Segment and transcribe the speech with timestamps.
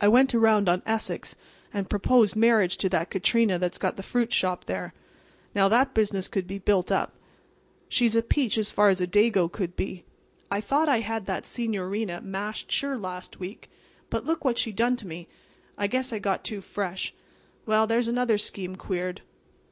[0.00, 1.34] I went around on Essex
[1.74, 4.94] and proposed marriage to that Catrina that's got the fruit shop there.
[5.56, 7.16] Now, that business could be built up.
[7.88, 10.04] She's a peach as far as a Dago could be.
[10.52, 13.68] I thought I had that senoreena mashed sure last week.
[14.08, 15.26] But look what she done to me!
[15.76, 17.12] I guess I got too fresh.
[17.66, 19.20] Well there's another scheme queered."